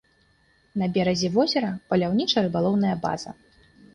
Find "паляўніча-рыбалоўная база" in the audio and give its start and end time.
1.91-3.37